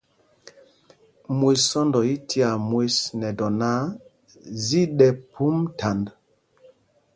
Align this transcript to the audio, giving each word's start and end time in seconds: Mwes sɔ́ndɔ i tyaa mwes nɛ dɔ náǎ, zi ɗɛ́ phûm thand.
Mwes 1.37 1.59
sɔ́ndɔ 1.69 1.99
i 2.13 2.15
tyaa 2.29 2.55
mwes 2.69 2.95
nɛ 3.19 3.29
dɔ 3.37 3.47
náǎ, 3.59 3.81
zi 4.63 4.81
ɗɛ́ 4.97 5.11
phûm 5.31 5.57
thand. 5.79 6.05